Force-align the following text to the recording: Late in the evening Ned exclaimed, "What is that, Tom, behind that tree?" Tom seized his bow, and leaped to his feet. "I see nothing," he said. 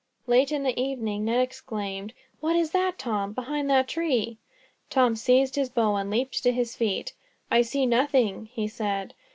Late 0.25 0.51
in 0.51 0.63
the 0.63 0.81
evening 0.81 1.25
Ned 1.25 1.41
exclaimed, 1.41 2.13
"What 2.39 2.55
is 2.55 2.71
that, 2.71 2.97
Tom, 2.97 3.33
behind 3.33 3.69
that 3.69 3.87
tree?" 3.87 4.39
Tom 4.89 5.15
seized 5.15 5.55
his 5.57 5.69
bow, 5.69 5.95
and 5.95 6.09
leaped 6.09 6.41
to 6.41 6.51
his 6.51 6.75
feet. 6.75 7.13
"I 7.51 7.61
see 7.61 7.85
nothing," 7.85 8.47
he 8.51 8.67
said. 8.67 9.13